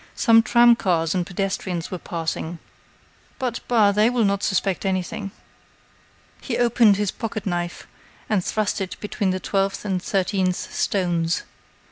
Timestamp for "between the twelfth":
8.99-9.85